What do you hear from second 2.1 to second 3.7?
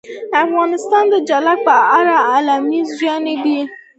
علمي څېړنې لري.